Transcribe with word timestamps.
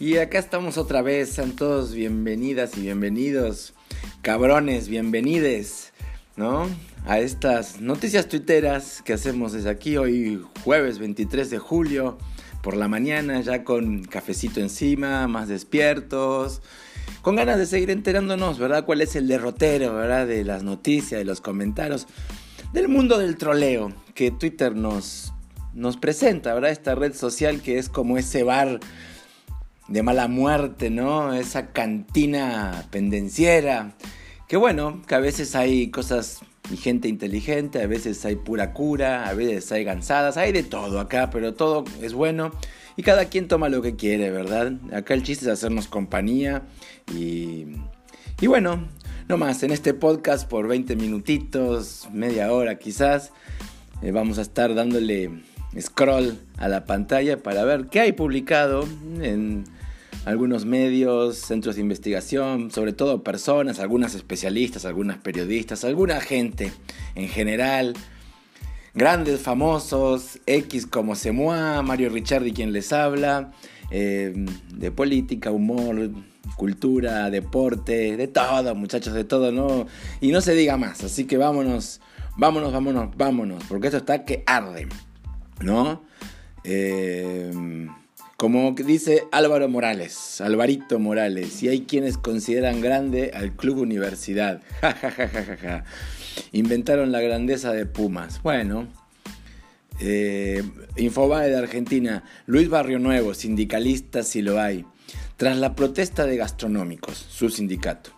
Y 0.00 0.16
acá 0.16 0.38
estamos 0.38 0.78
otra 0.78 1.02
vez, 1.02 1.28
sean 1.28 1.52
todos 1.52 1.92
bienvenidas 1.92 2.78
y 2.78 2.80
bienvenidos, 2.80 3.74
cabrones, 4.22 4.88
bienvenides, 4.88 5.92
¿no? 6.36 6.70
A 7.04 7.18
estas 7.18 7.82
noticias 7.82 8.26
tuiteras 8.26 9.02
que 9.02 9.12
hacemos 9.12 9.52
desde 9.52 9.68
aquí 9.68 9.98
hoy, 9.98 10.42
jueves 10.64 10.98
23 10.98 11.50
de 11.50 11.58
julio, 11.58 12.16
por 12.62 12.78
la 12.78 12.88
mañana, 12.88 13.42
ya 13.42 13.62
con 13.62 14.02
cafecito 14.04 14.60
encima, 14.60 15.28
más 15.28 15.48
despiertos, 15.48 16.62
con 17.20 17.36
ganas 17.36 17.58
de 17.58 17.66
seguir 17.66 17.90
enterándonos, 17.90 18.58
¿verdad? 18.58 18.86
¿Cuál 18.86 19.02
es 19.02 19.16
el 19.16 19.28
derrotero, 19.28 19.94
¿verdad? 19.96 20.26
De 20.26 20.44
las 20.44 20.62
noticias, 20.62 21.18
de 21.18 21.26
los 21.26 21.42
comentarios, 21.42 22.06
del 22.72 22.88
mundo 22.88 23.18
del 23.18 23.36
troleo 23.36 23.92
que 24.14 24.30
Twitter 24.30 24.74
nos, 24.74 25.34
nos 25.74 25.98
presenta, 25.98 26.54
¿verdad? 26.54 26.70
Esta 26.70 26.94
red 26.94 27.12
social 27.12 27.60
que 27.60 27.76
es 27.76 27.90
como 27.90 28.16
ese 28.16 28.44
bar 28.44 28.80
de 29.90 30.02
mala 30.02 30.28
muerte, 30.28 30.88
¿no? 30.88 31.34
Esa 31.34 31.72
cantina 31.72 32.86
pendenciera. 32.90 33.92
Que 34.48 34.56
bueno, 34.56 35.02
que 35.06 35.14
a 35.16 35.20
veces 35.20 35.54
hay 35.54 35.90
cosas 35.90 36.40
y 36.72 36.76
gente 36.76 37.08
inteligente, 37.08 37.82
a 37.82 37.86
veces 37.86 38.24
hay 38.24 38.36
pura 38.36 38.72
cura, 38.72 39.28
a 39.28 39.34
veces 39.34 39.70
hay 39.72 39.84
gansadas, 39.84 40.36
hay 40.36 40.52
de 40.52 40.62
todo 40.62 41.00
acá, 41.00 41.30
pero 41.30 41.54
todo 41.54 41.84
es 42.00 42.14
bueno 42.14 42.52
y 42.96 43.02
cada 43.02 43.24
quien 43.26 43.48
toma 43.48 43.68
lo 43.68 43.82
que 43.82 43.96
quiere, 43.96 44.30
¿verdad? 44.30 44.72
Acá 44.92 45.14
el 45.14 45.24
chiste 45.24 45.46
es 45.46 45.50
hacernos 45.50 45.88
compañía 45.88 46.62
y, 47.12 47.66
y 48.40 48.46
bueno, 48.46 48.88
no 49.28 49.36
más, 49.36 49.62
en 49.64 49.72
este 49.72 49.94
podcast 49.94 50.48
por 50.48 50.68
20 50.68 50.94
minutitos, 50.96 52.08
media 52.12 52.52
hora 52.52 52.78
quizás, 52.78 53.32
eh, 54.02 54.12
vamos 54.12 54.38
a 54.38 54.42
estar 54.42 54.74
dándole 54.74 55.30
scroll 55.80 56.38
a 56.58 56.68
la 56.68 56.84
pantalla 56.84 57.42
para 57.42 57.64
ver 57.64 57.86
qué 57.86 58.00
hay 58.00 58.12
publicado 58.12 58.86
en 59.20 59.64
algunos 60.24 60.64
medios, 60.64 61.36
centros 61.36 61.76
de 61.76 61.82
investigación, 61.82 62.70
sobre 62.70 62.92
todo 62.92 63.22
personas, 63.22 63.78
algunas 63.80 64.14
especialistas, 64.14 64.84
algunas 64.84 65.18
periodistas, 65.18 65.84
alguna 65.84 66.20
gente 66.20 66.72
en 67.14 67.28
general, 67.28 67.94
grandes, 68.94 69.40
famosos, 69.40 70.40
X 70.46 70.86
como 70.86 71.14
Semoa, 71.14 71.82
Mario 71.82 72.10
Ricciardi 72.10 72.52
quien 72.52 72.72
les 72.72 72.92
habla, 72.92 73.52
eh, 73.90 74.32
de 74.74 74.90
política, 74.90 75.50
humor, 75.50 76.10
cultura, 76.56 77.30
deporte, 77.30 78.16
de 78.16 78.28
todo, 78.28 78.74
muchachos, 78.74 79.14
de 79.14 79.24
todo, 79.24 79.52
¿no? 79.52 79.86
Y 80.20 80.32
no 80.32 80.40
se 80.40 80.54
diga 80.54 80.76
más, 80.76 81.02
así 81.02 81.24
que 81.24 81.38
vámonos, 81.38 82.00
vámonos, 82.36 82.72
vámonos, 82.72 83.16
vámonos, 83.16 83.64
porque 83.68 83.86
esto 83.86 83.98
está 83.98 84.24
que 84.24 84.42
arde, 84.46 84.86
¿no? 85.60 86.02
Eh, 86.64 87.50
como 88.40 88.72
dice 88.72 89.24
Álvaro 89.32 89.68
Morales, 89.68 90.40
Alvarito 90.40 90.98
Morales, 90.98 91.62
y 91.62 91.68
hay 91.68 91.82
quienes 91.82 92.16
consideran 92.16 92.80
grande 92.80 93.32
al 93.34 93.54
Club 93.54 93.80
Universidad. 93.80 94.62
Ja, 95.60 95.84
Inventaron 96.52 97.12
la 97.12 97.20
grandeza 97.20 97.74
de 97.74 97.84
Pumas. 97.84 98.42
Bueno, 98.42 98.88
eh, 100.00 100.62
Infobae 100.96 101.50
de 101.50 101.58
Argentina, 101.58 102.24
Luis 102.46 102.70
Barrio 102.70 102.98
Nuevo, 102.98 103.34
sindicalista 103.34 104.22
si 104.22 104.40
lo 104.40 104.58
hay. 104.58 104.86
Tras 105.36 105.58
la 105.58 105.74
protesta 105.74 106.24
de 106.24 106.38
gastronómicos, 106.38 107.18
su 107.18 107.50
sindicato. 107.50 108.10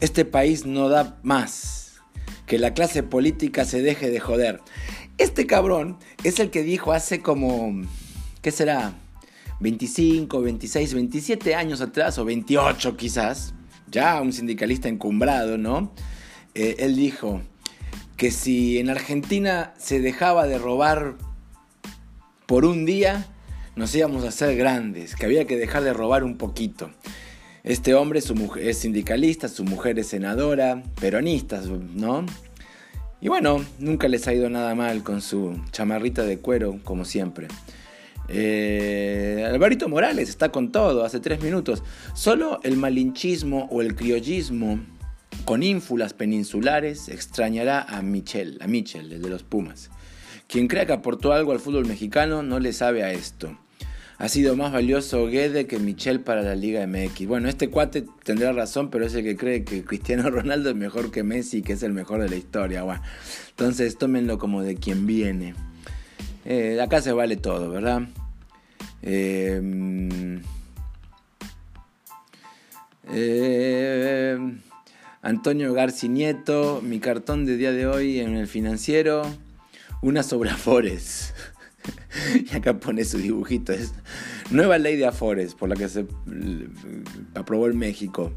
Este 0.00 0.24
país 0.24 0.64
no 0.64 0.88
da 0.88 1.18
más. 1.22 2.00
Que 2.46 2.58
la 2.58 2.72
clase 2.72 3.02
política 3.02 3.66
se 3.66 3.82
deje 3.82 4.08
de 4.08 4.18
joder. 4.18 4.62
Este 5.18 5.46
cabrón 5.46 5.98
es 6.24 6.40
el 6.40 6.48
que 6.48 6.62
dijo 6.62 6.92
hace 6.92 7.20
como... 7.20 7.82
¿Qué 8.40 8.50
será? 8.50 8.94
25, 9.60 10.40
26, 10.40 10.94
27 10.94 11.54
años 11.54 11.80
atrás, 11.80 12.18
o 12.18 12.24
28 12.24 12.96
quizás, 12.96 13.54
ya 13.90 14.20
un 14.20 14.32
sindicalista 14.32 14.88
encumbrado, 14.88 15.58
¿no? 15.58 15.92
Eh, 16.54 16.76
él 16.78 16.96
dijo 16.96 17.40
que 18.16 18.30
si 18.30 18.78
en 18.78 18.90
Argentina 18.90 19.74
se 19.78 20.00
dejaba 20.00 20.46
de 20.46 20.58
robar 20.58 21.16
por 22.46 22.64
un 22.64 22.84
día, 22.84 23.26
nos 23.76 23.94
íbamos 23.94 24.24
a 24.24 24.28
hacer 24.28 24.56
grandes, 24.56 25.14
que 25.14 25.26
había 25.26 25.46
que 25.46 25.56
dejar 25.56 25.84
de 25.84 25.92
robar 25.92 26.24
un 26.24 26.36
poquito. 26.36 26.90
Este 27.62 27.94
hombre 27.94 28.20
es 28.60 28.78
sindicalista, 28.78 29.48
su 29.48 29.64
mujer 29.64 29.98
es 29.98 30.08
senadora, 30.08 30.82
peronista, 31.00 31.60
¿no? 31.94 32.24
Y 33.20 33.28
bueno, 33.28 33.64
nunca 33.78 34.08
les 34.08 34.26
ha 34.28 34.32
ido 34.32 34.48
nada 34.48 34.74
mal 34.74 35.02
con 35.02 35.20
su 35.20 35.60
chamarrita 35.72 36.22
de 36.22 36.38
cuero, 36.38 36.78
como 36.84 37.04
siempre. 37.04 37.48
Eh, 38.28 39.46
Alvarito 39.48 39.88
Morales 39.88 40.28
está 40.28 40.50
con 40.50 40.70
todo, 40.70 41.04
hace 41.04 41.20
tres 41.20 41.42
minutos. 41.42 41.82
Solo 42.14 42.60
el 42.62 42.76
malinchismo 42.76 43.68
o 43.70 43.80
el 43.80 43.94
criollismo 43.94 44.80
con 45.44 45.62
ínfulas 45.62 46.12
peninsulares 46.12 47.08
extrañará 47.08 47.82
a 47.82 48.02
Michel, 48.02 48.58
a 48.60 48.66
Michel, 48.66 49.12
el 49.12 49.22
de 49.22 49.28
los 49.30 49.42
Pumas. 49.42 49.90
Quien 50.46 50.68
crea 50.68 50.86
que 50.86 50.92
aportó 50.92 51.32
algo 51.32 51.52
al 51.52 51.60
fútbol 51.60 51.86
mexicano 51.86 52.42
no 52.42 52.58
le 52.58 52.72
sabe 52.72 53.02
a 53.02 53.12
esto. 53.12 53.58
Ha 54.18 54.28
sido 54.28 54.56
más 54.56 54.72
valioso 54.72 55.26
Guede 55.28 55.66
que 55.66 55.78
Michel 55.78 56.20
para 56.20 56.42
la 56.42 56.56
Liga 56.56 56.84
MX. 56.86 57.26
Bueno, 57.28 57.48
este 57.48 57.70
cuate 57.70 58.04
tendrá 58.24 58.52
razón, 58.52 58.90
pero 58.90 59.06
es 59.06 59.14
el 59.14 59.22
que 59.22 59.36
cree 59.36 59.62
que 59.62 59.84
Cristiano 59.84 60.28
Ronaldo 60.30 60.70
es 60.70 60.76
mejor 60.76 61.12
que 61.12 61.22
Messi, 61.22 61.62
que 61.62 61.74
es 61.74 61.84
el 61.84 61.92
mejor 61.92 62.20
de 62.22 62.28
la 62.28 62.36
historia. 62.36 62.82
Bueno, 62.82 63.00
entonces 63.50 63.96
tómenlo 63.96 64.38
como 64.38 64.62
de 64.62 64.74
quien 64.74 65.06
viene. 65.06 65.54
Eh, 66.50 66.80
acá 66.80 67.02
se 67.02 67.12
vale 67.12 67.36
todo, 67.36 67.68
¿verdad? 67.68 68.08
Eh, 69.02 70.40
eh, 73.12 74.38
Antonio 75.20 75.74
Garci 75.74 76.08
Nieto, 76.08 76.80
mi 76.82 77.00
cartón 77.00 77.44
de 77.44 77.58
día 77.58 77.72
de 77.72 77.86
hoy 77.86 78.20
en 78.20 78.34
el 78.34 78.46
financiero, 78.46 79.24
una 80.00 80.22
sobre 80.22 80.48
Afores. 80.58 81.34
y 82.50 82.56
acá 82.56 82.80
pone 82.80 83.04
su 83.04 83.18
dibujito. 83.18 83.74
Nueva 84.50 84.78
ley 84.78 84.96
de 84.96 85.04
Afores 85.04 85.54
por 85.54 85.68
la 85.68 85.76
que 85.76 85.90
se 85.90 86.06
aprobó 87.34 87.66
en 87.66 87.76
México. 87.76 88.32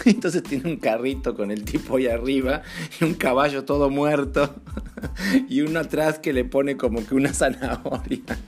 Entonces 0.04 0.42
tiene 0.42 0.70
un 0.70 0.76
carrito 0.76 1.34
con 1.34 1.50
el 1.50 1.64
tipo 1.64 1.96
ahí 1.96 2.06
arriba 2.06 2.62
y 3.00 3.04
un 3.04 3.14
caballo 3.14 3.64
todo 3.64 3.90
muerto 3.90 4.54
y 5.48 5.60
uno 5.62 5.80
atrás 5.80 6.18
que 6.18 6.32
le 6.32 6.44
pone 6.44 6.76
como 6.76 7.04
que 7.06 7.14
una 7.14 7.32
zanahoria 7.34 8.38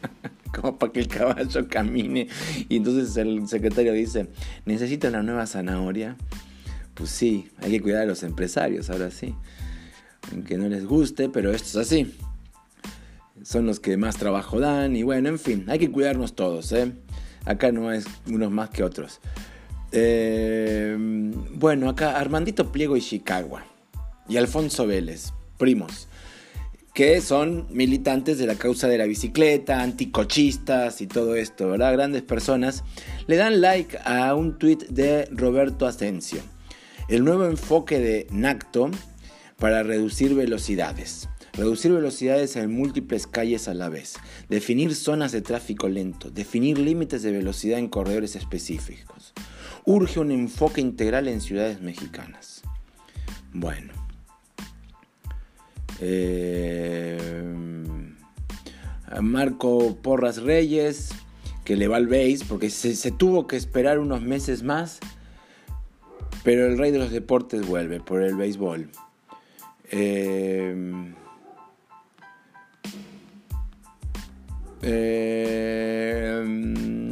como 0.54 0.78
para 0.78 0.92
que 0.92 1.00
el 1.00 1.09
caballo 1.09 1.69
camine. 1.69 2.28
Y 2.69 2.76
entonces 2.76 3.16
el 3.16 3.47
secretario 3.48 3.92
dice, 3.92 4.28
¿necesita 4.64 5.09
una 5.09 5.22
nueva 5.22 5.47
zanahoria? 5.47 6.16
Pues 6.94 7.10
sí, 7.10 7.50
hay 7.59 7.70
que 7.72 7.80
cuidar 7.80 8.03
a 8.03 8.06
los 8.06 8.22
empresarios, 8.22 8.91
ahora 8.91 9.10
sí. 9.10 9.34
Aunque 10.32 10.59
no 10.59 10.69
les 10.69 10.84
guste, 10.84 11.28
pero 11.28 11.53
esto 11.53 11.80
es 11.80 11.86
así. 11.86 12.15
Son 13.42 13.66
los 13.66 13.78
que 13.78 13.97
más 13.97 14.16
trabajo 14.16 14.59
dan 14.59 14.97
y 14.97 15.04
bueno, 15.04 15.28
en 15.28 15.38
fin, 15.38 15.65
hay 15.69 15.78
que 15.78 15.91
cuidarnos 15.91 16.34
todos, 16.34 16.72
¿eh? 16.72 16.92
Acá 17.44 17.70
no 17.70 17.92
es 17.92 18.04
unos 18.26 18.50
más 18.50 18.70
que 18.70 18.82
otros. 18.82 19.20
Eh, 19.93 20.97
bueno, 21.54 21.88
acá 21.88 22.19
Armandito 22.19 22.71
Pliego 22.72 22.97
y 22.97 23.00
Chicago. 23.00 23.59
Y 24.28 24.37
Alfonso 24.37 24.87
Vélez, 24.87 25.32
primos 25.56 26.09
que 26.99 27.21
son 27.21 27.69
militantes 27.71 28.38
de 28.38 28.47
la 28.48 28.56
causa 28.56 28.88
de 28.88 28.98
la 28.98 29.04
bicicleta, 29.04 29.82
anticochistas 29.82 31.00
y 31.00 31.06
todo 31.06 31.37
esto, 31.37 31.69
¿verdad? 31.69 31.93
Grandes 31.93 32.22
personas, 32.22 32.82
le 33.28 33.37
dan 33.37 33.60
like 33.60 33.97
a 34.04 34.34
un 34.34 34.59
tweet 34.59 34.78
de 34.91 35.27
Roberto 35.27 35.87
Asensio. 35.87 36.41
El 37.09 37.25
nuevo 37.25 37.47
enfoque 37.47 38.00
de 38.00 38.27
NACTO 38.32 38.91
para 39.60 39.84
reducir 39.84 40.34
velocidades. 40.34 41.28
Reducir 41.53 41.93
velocidades 41.93 42.57
en 42.57 42.72
múltiples 42.72 43.28
calles 43.28 43.68
a 43.68 43.74
la 43.74 43.89
vez. 43.89 44.16
Definir 44.48 44.92
zonas 44.97 45.30
de 45.30 45.41
tráfico 45.41 45.89
lento. 45.89 46.33
Definir 46.33 46.80
límites 46.80 47.22
de 47.22 47.30
velocidad 47.30 47.78
en 47.78 47.86
corredores 47.86 48.34
específicos. 48.34 49.17
Urge 49.88 50.20
un 50.20 50.30
enfoque 50.30 50.82
integral 50.82 51.28
en 51.28 51.40
ciudades 51.40 51.80
mexicanas. 51.80 52.60
Bueno. 53.54 53.94
Eh, 55.98 57.18
Marco 59.22 59.96
Porras 60.02 60.42
Reyes, 60.42 61.08
que 61.64 61.76
le 61.76 61.88
va 61.88 61.96
al 61.96 62.06
base, 62.06 62.40
porque 62.46 62.68
se, 62.68 63.10
tuvo 63.12 63.46
que 63.46 63.56
esperar 63.56 63.98
unos 63.98 64.20
meses 64.20 64.62
más, 64.62 64.98
pero 66.44 66.66
el 66.66 66.76
rey 66.76 66.90
de 66.90 66.98
los 66.98 67.10
deportes 67.10 67.66
vuelve 67.66 67.98
por 67.98 68.22
el 68.22 68.36
béisbol. 68.36 68.90
Eh, 69.90 71.14
eh, 74.82 77.08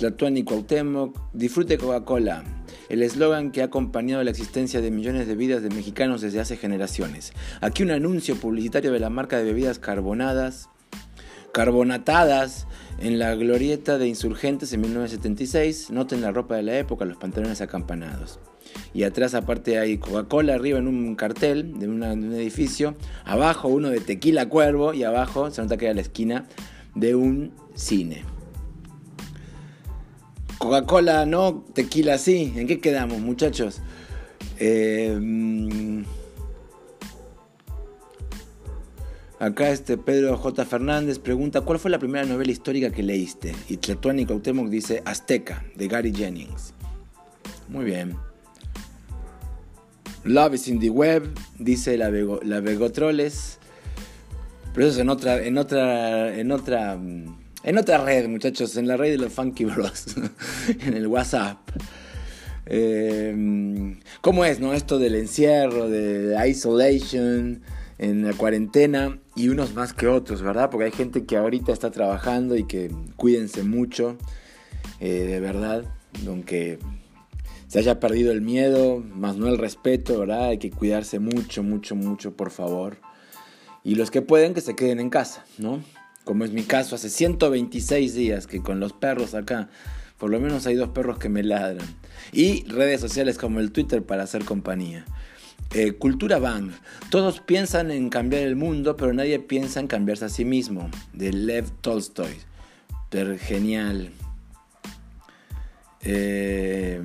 Tlatuani 0.00 0.44
Cuauhtémoc, 0.44 1.14
disfrute 1.34 1.76
Coca-Cola 1.76 2.42
el 2.88 3.02
eslogan 3.02 3.52
que 3.52 3.60
ha 3.60 3.66
acompañado 3.66 4.24
la 4.24 4.30
existencia 4.30 4.80
de 4.80 4.90
millones 4.90 5.28
de 5.28 5.36
vidas 5.36 5.62
de 5.62 5.68
mexicanos 5.68 6.22
desde 6.22 6.40
hace 6.40 6.56
generaciones. 6.56 7.34
Aquí 7.60 7.82
un 7.82 7.90
anuncio 7.90 8.34
publicitario 8.36 8.92
de 8.92 8.98
la 8.98 9.10
marca 9.10 9.36
de 9.36 9.44
bebidas 9.44 9.78
carbonadas 9.78 10.70
carbonatadas 11.52 12.66
en 12.98 13.18
la 13.18 13.34
glorieta 13.34 13.98
de 13.98 14.08
insurgentes 14.08 14.72
en 14.72 14.80
1976. 14.80 15.90
Noten 15.90 16.22
la 16.22 16.32
ropa 16.32 16.56
de 16.56 16.62
la 16.62 16.78
época, 16.78 17.04
los 17.04 17.18
pantalones 17.18 17.60
acampanados. 17.60 18.40
Y 18.94 19.02
atrás 19.02 19.34
aparte 19.34 19.78
hay 19.78 19.98
Coca-Cola 19.98 20.54
arriba 20.54 20.78
en 20.78 20.88
un 20.88 21.14
cartel 21.14 21.78
de, 21.78 21.88
un 21.88 22.02
edificio. 22.32 22.94
Abajo 23.24 23.68
uno 23.68 23.90
de 23.90 24.00
Tequila 24.00 24.48
Cuervo 24.48 24.94
y 24.94 25.04
abajo 25.04 25.50
se 25.50 25.60
nota 25.60 25.76
que 25.76 25.84
era 25.86 25.94
la 25.94 26.00
esquina 26.00 26.46
de 26.94 27.14
un 27.14 27.52
cine. 27.74 28.24
Coca-Cola 30.60 31.24
no, 31.24 31.64
tequila 31.74 32.18
sí. 32.18 32.52
¿En 32.54 32.66
qué 32.66 32.80
quedamos 32.80 33.18
muchachos? 33.18 33.80
Eh, 34.58 35.18
mm, 35.18 36.02
Acá 39.40 39.70
este 39.70 39.96
Pedro 39.96 40.36
J. 40.36 40.66
Fernández 40.66 41.18
pregunta, 41.18 41.62
¿cuál 41.62 41.78
fue 41.78 41.90
la 41.90 41.98
primera 41.98 42.26
novela 42.26 42.52
histórica 42.52 42.90
que 42.90 43.02
leíste? 43.02 43.54
Y 43.70 43.78
Tletuani 43.78 44.26
Cautemoc 44.26 44.68
dice, 44.68 45.02
Azteca, 45.06 45.64
de 45.76 45.88
Gary 45.88 46.12
Jennings. 46.14 46.74
Muy 47.66 47.86
bien. 47.86 48.16
Love 50.24 50.56
is 50.56 50.68
in 50.68 50.78
the 50.78 50.90
web, 50.90 51.26
dice 51.58 51.96
la, 51.96 52.10
Bego, 52.10 52.38
la 52.42 52.60
Begotroles. 52.60 53.58
Pero 54.74 54.88
eso 54.88 54.96
es 54.96 55.00
en 55.00 55.08
otra, 55.08 55.42
en 55.42 55.56
otra, 55.56 56.36
en 56.38 56.52
otra, 56.52 57.00
en 57.62 57.78
otra 57.78 57.98
red, 57.98 58.28
muchachos, 58.28 58.76
en 58.76 58.88
la 58.88 58.96
red 58.96 59.12
de 59.12 59.18
los 59.18 59.32
Funky 59.32 59.64
Bros, 59.64 60.16
en 60.86 60.94
el 60.94 61.06
WhatsApp. 61.06 61.58
Eh, 62.66 63.96
¿Cómo 64.20 64.44
es, 64.44 64.60
no? 64.60 64.74
Esto 64.74 64.98
del 64.98 65.16
encierro, 65.16 65.88
de 65.88 66.36
isolation, 66.48 67.62
en 68.00 68.24
la 68.24 68.32
cuarentena 68.32 69.18
y 69.36 69.50
unos 69.50 69.74
más 69.74 69.92
que 69.92 70.06
otros, 70.06 70.40
¿verdad? 70.40 70.70
Porque 70.70 70.86
hay 70.86 70.90
gente 70.90 71.26
que 71.26 71.36
ahorita 71.36 71.70
está 71.70 71.90
trabajando 71.90 72.56
y 72.56 72.64
que 72.64 72.90
cuídense 73.16 73.62
mucho, 73.62 74.16
eh, 75.00 75.24
de 75.26 75.38
verdad, 75.38 75.84
aunque 76.26 76.78
se 77.68 77.78
haya 77.78 78.00
perdido 78.00 78.32
el 78.32 78.40
miedo, 78.40 79.00
más 79.00 79.36
no 79.36 79.48
el 79.48 79.58
respeto, 79.58 80.18
¿verdad? 80.18 80.46
Hay 80.46 80.58
que 80.58 80.70
cuidarse 80.70 81.18
mucho, 81.18 81.62
mucho, 81.62 81.94
mucho, 81.94 82.34
por 82.34 82.50
favor. 82.50 82.96
Y 83.84 83.96
los 83.96 84.10
que 84.10 84.22
pueden, 84.22 84.54
que 84.54 84.62
se 84.62 84.74
queden 84.74 84.98
en 84.98 85.10
casa, 85.10 85.44
¿no? 85.58 85.80
Como 86.24 86.44
es 86.44 86.52
mi 86.52 86.62
caso, 86.62 86.94
hace 86.94 87.08
126 87.08 88.14
días 88.14 88.46
que 88.46 88.60
con 88.60 88.78
los 88.78 88.92
perros 88.92 89.34
acá, 89.34 89.68
por 90.18 90.30
lo 90.30 90.38
menos 90.38 90.66
hay 90.66 90.74
dos 90.74 90.90
perros 90.90 91.18
que 91.18 91.28
me 91.28 91.42
ladran. 91.42 91.86
Y 92.32 92.64
redes 92.64 93.00
sociales 93.00 93.38
como 93.38 93.60
el 93.60 93.72
Twitter 93.72 94.02
para 94.02 94.24
hacer 94.24 94.44
compañía. 94.44 95.04
Eh, 95.72 95.92
cultura 95.92 96.38
Bang. 96.38 96.72
Todos 97.10 97.40
piensan 97.40 97.90
en 97.90 98.10
cambiar 98.10 98.42
el 98.42 98.56
mundo, 98.56 98.96
pero 98.96 99.12
nadie 99.12 99.38
piensa 99.38 99.80
en 99.80 99.86
cambiarse 99.86 100.24
a 100.26 100.28
sí 100.28 100.44
mismo. 100.44 100.90
De 101.12 101.32
Lev 101.32 101.70
Tolstoy. 101.80 102.34
Pero 103.08 103.36
genial. 103.38 104.10
Eh, 106.02 107.00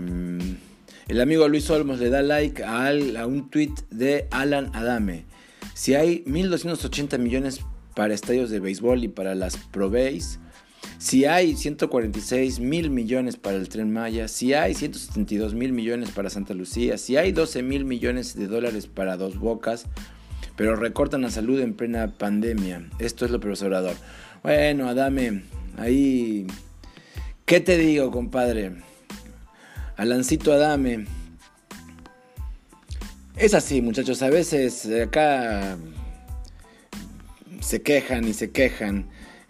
el 1.08 1.22
amigo 1.22 1.48
Luis 1.48 1.70
Olmos 1.70 2.00
le 2.00 2.10
da 2.10 2.22
like 2.22 2.64
a, 2.64 2.88
a 2.88 3.28
un 3.28 3.50
tweet 3.50 3.74
de 3.92 4.28
Alan 4.32 4.72
Adame. 4.74 5.26
Si 5.74 5.94
hay 5.94 6.24
1.280 6.26 7.20
millones 7.20 7.62
para 7.96 8.14
estadios 8.14 8.50
de 8.50 8.60
béisbol 8.60 9.04
y 9.04 9.08
para 9.08 9.36
las 9.36 9.58
Pro 9.58 9.90
Base, 9.90 10.40
si 10.98 11.26
hay 11.26 11.56
146 11.56 12.60
mil 12.60 12.90
millones 12.90 13.38
para 13.38 13.58
el 13.58 13.70
tren 13.70 13.92
Maya, 13.92 14.28
si 14.28 14.54
hay 14.54 14.74
172 14.74 15.54
mil 15.54 15.74
millones 15.74 16.12
para 16.12 16.30
Santa 16.30 16.54
Lucía, 16.54 16.98
si 16.98 17.18
hay 17.18 17.32
12 17.32 17.64
mil 17.64 17.86
millones 17.86 18.36
de 18.36 18.48
dólares 18.48 18.88
para 18.88 19.18
Dos 19.18 19.38
Bocas, 19.38 19.86
pero 20.56 20.76
recortan 20.76 21.22
la 21.22 21.32
salud 21.32 21.60
en 21.60 21.74
plena 21.74 22.18
pandemia. 22.18 22.90
Esto 23.00 23.26
es 23.26 23.32
lo 23.32 23.40
profesorador. 23.40 23.96
Bueno, 24.44 24.88
Adame, 24.88 25.44
ahí... 25.78 26.48
¿Qué 27.46 27.60
te 27.60 27.78
digo, 27.78 28.10
compadre? 28.10 28.72
Alancito 29.98 30.52
Adame. 30.52 31.06
Es 33.38 33.54
así, 33.54 33.82
muchachos. 33.82 34.22
A 34.24 34.30
veces 34.30 34.90
acá 35.04 35.78
se 37.66 37.82
quejan 37.82 38.28
y 38.28 38.34
se 38.34 38.52
quejan. 38.52 39.08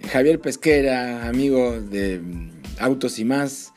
Javier 0.10 0.40
Pesquera, 0.40 1.28
amigo 1.28 1.80
de 1.82 2.22
Autos 2.80 3.20
y 3.20 3.26
más, 3.26 3.74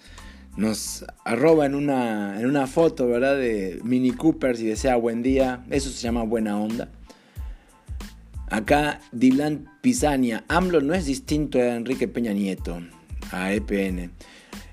nos 0.56 1.04
arroba 1.24 1.66
en 1.66 1.74
una, 1.74 2.38
en 2.38 2.46
una 2.46 2.68
foto, 2.68 3.08
¿verdad? 3.08 3.36
De 3.36 3.80
Mini 3.82 4.12
Coopers 4.12 4.60
y 4.60 4.66
desea 4.66 4.94
buen 4.96 5.22
día. 5.22 5.64
Eso 5.70 5.90
se 5.90 6.00
llama 6.00 6.22
buena 6.22 6.58
onda. 6.58 6.88
Acá 8.48 9.00
Dylan 9.10 9.68
Pisania. 9.80 10.44
AMLO 10.46 10.80
no 10.82 10.94
es 10.94 11.06
distinto 11.06 11.58
a 11.58 11.74
Enrique 11.74 12.06
Peña 12.06 12.32
Nieto, 12.32 12.80
a 13.32 13.52
EPN. 13.52 14.12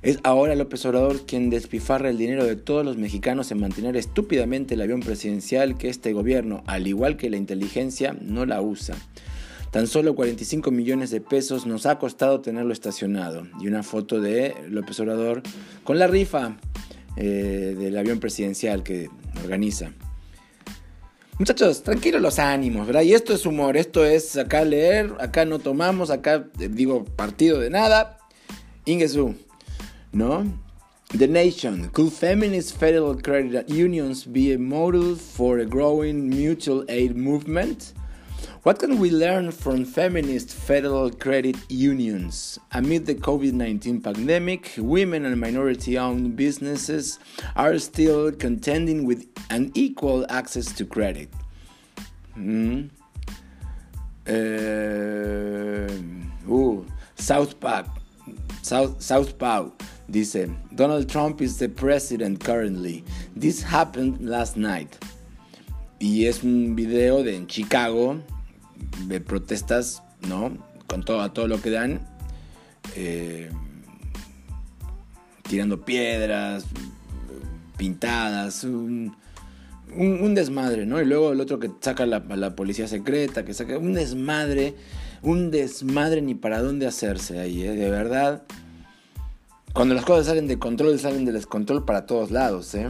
Es 0.03 0.19
ahora 0.23 0.53
López 0.53 0.85
Obrador 0.85 1.25
quien 1.25 1.50
despifarra 1.50 2.12
el 2.12 2.19
dinero 2.19 2.45
de 2.45 2.56
todos 2.56 2.85
los 2.85 2.97
mexicanos 2.97 3.51
en 3.51 3.59
mantener 3.59 3.97
estúpidamente 3.97 4.75
el 4.75 4.81
avión 4.81 5.00
presidencial 5.00 5.79
que 5.79 5.89
este 5.89 6.13
gobierno, 6.13 6.63
al 6.67 6.85
igual 6.85 7.17
que 7.17 7.31
la 7.31 7.38
inteligencia, 7.38 8.15
no 8.21 8.45
la 8.45 8.62
usa. 8.62 8.95
Tan 9.75 9.88
solo 9.88 10.16
45 10.16 10.72
millones 10.72 11.12
de 11.12 11.19
pesos 11.19 11.66
nos 11.66 11.86
ha 11.86 12.00
costado 12.00 12.39
tenerlo 12.39 12.72
estacionado. 12.72 13.45
Y 13.60 13.68
una 13.68 13.83
foto 13.83 14.22
de 14.22 14.56
López 14.69 14.98
Obrador 15.01 15.44
con 15.83 16.00
la 16.00 16.07
rifa 16.07 16.56
eh, 17.18 17.75
del 17.77 17.98
avión 17.98 18.22
presidencial 18.22 18.83
que 18.83 19.10
organiza. 19.44 19.92
Muchachos, 21.39 21.83
tranquilos 21.83 22.22
los 22.22 22.39
ánimos, 22.39 22.88
¿verdad? 22.88 23.01
Y 23.01 23.13
esto 23.16 23.33
es 23.33 23.45
humor, 23.45 23.75
esto 23.75 24.06
es 24.06 24.38
acá 24.38 24.63
leer, 24.63 25.13
acá 25.19 25.44
no 25.44 25.60
tomamos, 25.60 26.10
acá 26.10 26.45
eh, 26.57 26.69
digo 26.72 27.04
partido 27.04 27.60
de 27.60 27.69
nada. 27.69 28.19
Ingesu, 28.86 29.36
¿no? 30.13 30.45
The 31.18 31.27
Nation. 31.27 31.89
Could 31.89 32.13
feminist 32.13 32.80
federal 32.80 33.22
credit 33.22 33.69
unions 33.69 34.25
be 34.25 34.54
a 34.54 34.57
model 34.57 35.18
for 35.18 35.60
a 35.60 35.66
growing 35.66 36.30
mutual 36.30 36.86
aid 36.88 37.18
movement? 37.18 37.94
What 38.63 38.80
can 38.80 39.00
we 39.00 39.12
learn 39.12 39.51
from 39.51 39.86
feminist 39.86 40.51
federal 40.51 41.12
credit 41.12 41.56
unions? 41.69 42.59
Amid 42.71 43.06
the 43.06 43.15
COVID 43.15 43.53
19 43.53 44.01
pandemic, 44.01 44.74
women 44.77 45.25
and 45.25 45.39
minority 45.39 45.97
owned 45.97 46.36
businesses 46.36 47.19
are 47.56 47.77
still 47.77 48.31
contending 48.31 49.06
with 49.06 49.27
unequal 49.50 50.25
access 50.30 50.71
to 50.74 50.86
credit. 50.86 51.30
Mm. 52.38 52.89
Uh, 54.27 54.31
ooh, 56.51 56.86
South 57.15 57.60
Park. 57.60 57.88
South, 58.62 59.00
South 59.01 59.38
dice, 60.10 60.50
Donald 60.74 61.08
Trump 61.08 61.41
is 61.41 61.60
the 61.60 61.70
president 61.70 62.43
currently. 62.43 63.03
This 63.36 63.62
happened 63.62 64.27
last 64.27 64.58
night. 64.58 64.98
Y 66.00 66.25
es 66.25 66.43
un 66.43 66.75
video 66.75 67.24
de 67.24 67.36
en 67.36 67.48
Chicago, 67.48 68.22
de 69.08 69.22
protestas, 69.22 70.04
¿no? 70.27 70.58
Con 70.88 71.04
todo, 71.04 71.22
a 71.22 71.34
todo 71.34 71.48
lo 71.48 71.62
que 71.62 71.72
dan, 71.72 72.01
eh, 72.96 73.50
tirando 75.44 75.84
piedras, 75.84 76.65
pintadas, 77.77 78.63
un, 78.63 79.15
desmadre, 80.36 80.86
¿no? 80.86 81.01
Y 81.01 81.06
luego 81.06 81.32
el 81.32 81.39
otro 81.39 81.60
que 81.60 81.72
saca 81.80 82.06
la, 82.06 82.20
la 82.20 82.56
policía 82.56 82.88
secreta, 82.88 83.46
que 83.46 83.54
saca 83.54 83.77
un 83.77 83.94
desmadre, 83.94 84.75
un 85.22 85.51
desmadre 85.51 86.22
ni 86.22 86.36
para 86.36 86.62
dónde 86.62 86.88
hacerse 86.88 87.39
ahí, 87.39 87.63
¿eh? 87.63 87.75
De 87.75 87.89
verdad. 87.89 88.44
Cuando 89.74 89.94
las 89.94 90.06
cosas 90.06 90.27
salen 90.27 90.48
de 90.48 90.58
control, 90.58 90.98
salen 91.00 91.25
de 91.25 91.34
descontrol 91.34 91.84
para 91.84 92.06
todos 92.06 92.32
lados, 92.32 92.74
¿eh? 92.75 92.89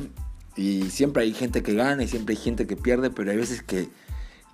Y 0.56 0.84
siempre 0.84 1.24
hay 1.24 1.34
gente 1.34 1.64
que 1.64 1.74
gana 1.74 2.04
y 2.04 2.08
siempre 2.08 2.36
hay 2.36 2.42
gente 2.42 2.68
que 2.68 2.78
pierde, 2.78 3.10
pero 3.10 3.32
hay 3.32 3.38
veces 3.38 3.62
que 3.62 3.90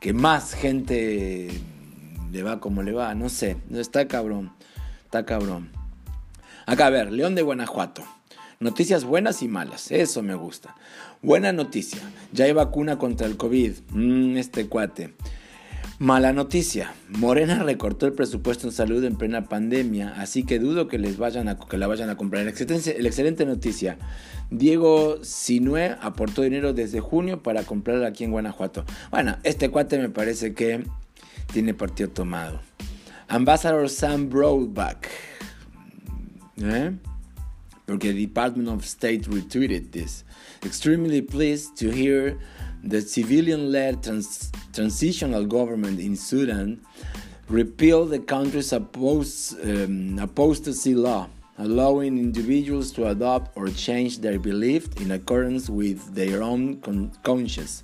que 0.01 0.13
más 0.13 0.55
gente 0.55 1.51
le 2.31 2.43
va 2.43 2.59
como 2.59 2.81
le 2.81 2.91
va, 2.91 3.13
no 3.13 3.29
sé, 3.29 3.55
está 3.71 4.07
cabrón, 4.07 4.51
está 5.05 5.25
cabrón. 5.25 5.69
Acá 6.65 6.87
a 6.87 6.89
ver, 6.89 7.11
León 7.11 7.35
de 7.35 7.43
Guanajuato. 7.43 8.03
Noticias 8.59 9.03
buenas 9.05 9.43
y 9.43 9.47
malas, 9.47 9.91
eso 9.91 10.23
me 10.23 10.33
gusta. 10.33 10.75
Buena 11.21 11.53
noticia, 11.53 12.01
ya 12.33 12.45
hay 12.45 12.51
vacuna 12.51 12.97
contra 12.97 13.27
el 13.27 13.37
COVID. 13.37 13.73
Mm, 13.91 14.37
este 14.37 14.67
cuate. 14.67 15.13
Mala 16.01 16.33
noticia, 16.33 16.95
Morena 17.09 17.61
recortó 17.61 18.07
el 18.07 18.13
presupuesto 18.13 18.65
en 18.65 18.73
salud 18.73 19.03
en 19.03 19.17
plena 19.17 19.47
pandemia, 19.47 20.19
así 20.19 20.43
que 20.43 20.57
dudo 20.57 20.87
que 20.87 20.97
les 20.97 21.19
vayan 21.19 21.47
a, 21.47 21.59
que 21.59 21.77
la 21.77 21.85
vayan 21.85 22.09
a 22.09 22.17
comprar. 22.17 22.43
La 22.43 22.49
excelente 22.49 23.45
noticia, 23.45 23.99
Diego 24.49 25.23
Sinue 25.23 25.95
aportó 26.01 26.41
dinero 26.41 26.73
desde 26.73 27.01
junio 27.01 27.43
para 27.43 27.65
comprarla 27.65 28.07
aquí 28.07 28.23
en 28.23 28.31
Guanajuato. 28.31 28.83
Bueno, 29.11 29.37
este 29.43 29.69
cuate 29.69 29.99
me 29.99 30.09
parece 30.09 30.55
que 30.55 30.83
tiene 31.53 31.75
partido 31.75 32.09
tomado. 32.09 32.61
Ambassador 33.27 33.87
Sam 33.87 34.27
Broadback, 34.27 35.07
¿eh? 36.63 36.93
porque 37.85 38.11
Department 38.11 38.69
of 38.69 38.83
State 38.83 39.29
retweeted 39.29 39.91
this. 39.91 40.25
Extremely 40.63 41.21
pleased 41.21 41.75
to 41.77 41.91
hear 41.91 42.39
the 42.83 43.01
civilian 43.01 43.71
led 43.71 44.03
trans 44.03 44.51
transitional 44.73 45.45
government 45.45 45.99
in 45.99 46.15
Sudan 46.15 46.81
repealed 47.49 48.09
the 48.11 48.19
country's 48.19 48.71
um, 48.73 50.17
apostasy 50.19 50.95
law, 50.95 51.27
allowing 51.57 52.17
individuals 52.17 52.91
to 52.93 53.07
adopt 53.07 53.55
or 53.57 53.67
change 53.69 54.19
their 54.19 54.39
belief 54.39 54.87
in 55.01 55.11
accordance 55.11 55.69
with 55.69 56.15
their 56.15 56.41
own 56.41 56.79
con 56.79 57.11
conscience. 57.23 57.83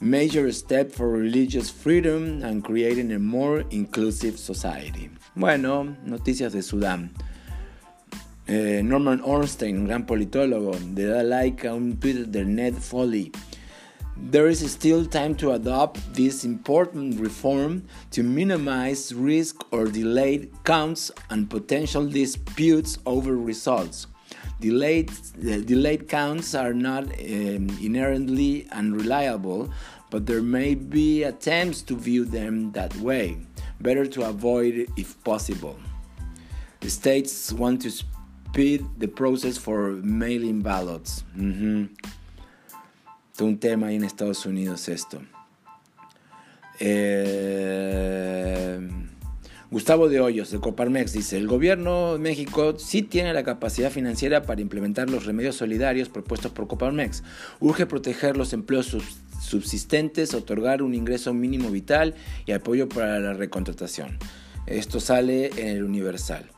Major 0.00 0.50
step 0.52 0.90
for 0.90 1.08
religious 1.08 1.70
freedom 1.70 2.42
and 2.42 2.64
creating 2.64 3.12
a 3.12 3.18
more 3.18 3.64
inclusive 3.70 4.38
society. 4.38 5.10
Bueno, 5.34 5.96
noticias 6.04 6.52
de 6.52 6.58
Sudán. 6.58 7.10
Eh, 8.48 8.82
Norman 8.82 9.20
Ornstein, 9.24 9.86
gran 9.86 10.04
politólogo, 10.04 10.74
le 10.94 11.04
da 11.04 11.22
like 11.22 11.64
a 11.64 11.74
un 11.74 11.96
tweet 11.96 12.30
de 12.32 12.44
Ned 12.44 12.74
Foley. 12.74 13.30
There 14.16 14.46
is 14.46 14.70
still 14.70 15.06
time 15.06 15.34
to 15.36 15.52
adopt 15.52 16.14
this 16.14 16.44
important 16.44 17.18
reform 17.18 17.84
to 18.10 18.22
minimize 18.22 19.14
risk 19.14 19.64
or 19.72 19.86
delayed 19.86 20.50
counts 20.64 21.10
and 21.30 21.48
potential 21.48 22.06
disputes 22.06 22.98
over 23.06 23.36
results. 23.36 24.06
Delayed, 24.60 25.10
uh, 25.10 25.58
delayed 25.64 26.08
counts 26.08 26.54
are 26.54 26.74
not 26.74 27.04
um, 27.04 27.68
inherently 27.80 28.68
unreliable, 28.70 29.72
but 30.10 30.26
there 30.26 30.42
may 30.42 30.74
be 30.74 31.24
attempts 31.24 31.82
to 31.82 31.96
view 31.96 32.24
them 32.24 32.70
that 32.72 32.94
way. 32.96 33.38
Better 33.80 34.06
to 34.06 34.28
avoid 34.28 34.88
if 34.96 35.22
possible. 35.24 35.76
The 36.80 36.90
states 36.90 37.52
want 37.52 37.82
to 37.82 37.90
speed 37.90 38.84
the 38.98 39.08
process 39.08 39.56
for 39.56 39.92
mailing 40.02 40.62
ballots. 40.62 41.24
Mm 41.34 41.52
-hmm. 41.54 41.88
Un 43.40 43.58
tema 43.58 43.88
ahí 43.88 43.96
en 43.96 44.04
Estados 44.04 44.46
Unidos 44.46 44.88
esto. 44.88 45.20
Eh, 46.78 48.78
Gustavo 49.70 50.10
de 50.10 50.20
Hoyos, 50.20 50.50
de 50.50 50.60
Coparmex, 50.60 51.14
dice, 51.14 51.38
el 51.38 51.46
gobierno 51.46 52.12
de 52.12 52.18
México 52.18 52.78
sí 52.78 53.02
tiene 53.02 53.32
la 53.32 53.42
capacidad 53.42 53.90
financiera 53.90 54.42
para 54.42 54.60
implementar 54.60 55.08
los 55.08 55.24
remedios 55.24 55.56
solidarios 55.56 56.10
propuestos 56.10 56.52
por 56.52 56.68
Coparmex. 56.68 57.22
Urge 57.58 57.86
proteger 57.86 58.36
los 58.36 58.52
empleos 58.52 58.94
subsistentes, 59.40 60.34
otorgar 60.34 60.82
un 60.82 60.94
ingreso 60.94 61.32
mínimo 61.32 61.70
vital 61.70 62.14
y 62.44 62.52
apoyo 62.52 62.86
para 62.86 63.18
la 63.18 63.32
recontratación. 63.32 64.18
Esto 64.66 65.00
sale 65.00 65.50
en 65.56 65.68
el 65.68 65.84
Universal. 65.84 66.51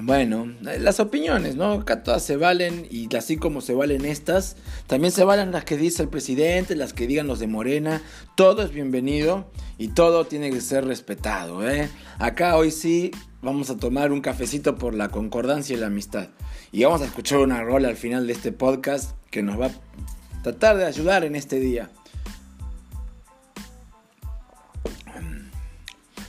Bueno, 0.00 0.54
las 0.60 1.00
opiniones, 1.00 1.56
¿no? 1.56 1.72
Acá 1.72 2.04
todas 2.04 2.22
se 2.22 2.36
valen 2.36 2.86
y 2.88 3.14
así 3.16 3.36
como 3.36 3.60
se 3.60 3.74
valen 3.74 4.04
estas, 4.04 4.54
también 4.86 5.12
se 5.12 5.24
valen 5.24 5.50
las 5.50 5.64
que 5.64 5.76
dice 5.76 6.04
el 6.04 6.08
presidente, 6.08 6.76
las 6.76 6.92
que 6.92 7.08
digan 7.08 7.26
los 7.26 7.40
de 7.40 7.48
Morena. 7.48 8.00
Todo 8.36 8.62
es 8.62 8.70
bienvenido 8.70 9.50
y 9.76 9.88
todo 9.88 10.24
tiene 10.24 10.50
que 10.50 10.60
ser 10.60 10.84
respetado, 10.84 11.68
¿eh? 11.68 11.90
Acá 12.20 12.56
hoy 12.56 12.70
sí 12.70 13.10
vamos 13.42 13.70
a 13.70 13.76
tomar 13.76 14.12
un 14.12 14.20
cafecito 14.20 14.76
por 14.76 14.94
la 14.94 15.08
concordancia 15.08 15.76
y 15.76 15.80
la 15.80 15.88
amistad. 15.88 16.28
Y 16.70 16.84
vamos 16.84 17.02
a 17.02 17.06
escuchar 17.06 17.40
una 17.40 17.64
rola 17.64 17.88
al 17.88 17.96
final 17.96 18.28
de 18.28 18.34
este 18.34 18.52
podcast 18.52 19.16
que 19.32 19.42
nos 19.42 19.60
va 19.60 19.66
a 19.66 20.42
tratar 20.44 20.76
de 20.76 20.84
ayudar 20.84 21.24
en 21.24 21.34
este 21.34 21.58
día. 21.58 21.90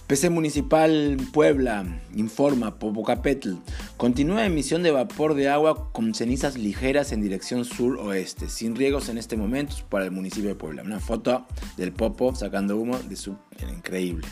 PC 0.10 0.32
Municipal 0.32 1.18
Puebla 1.32 1.86
informa 2.16 2.80
Popocapetl. 2.80 3.58
Continúa 3.96 4.44
emisión 4.44 4.82
de 4.82 4.90
vapor 4.90 5.36
de 5.36 5.50
agua 5.50 5.94
con 5.94 6.16
cenizas 6.16 6.58
ligeras 6.58 7.12
en 7.12 7.22
dirección 7.22 7.64
sur-oeste, 7.64 8.50
sin 8.50 8.76
riegos 8.76 9.08
en 9.10 9.20
este 9.20 9.38
momento 9.38 9.76
para 9.88 10.06
el 10.06 10.12
municipio 10.12 10.50
de 10.50 10.56
Puebla. 10.56 10.82
Una 10.82 11.00
foto 11.00 11.46
del 11.78 11.92
Popo 11.92 12.34
sacando 12.34 12.76
humo 12.76 12.98
de 12.98 13.16
su... 13.16 13.38
Increíble. 13.72 14.28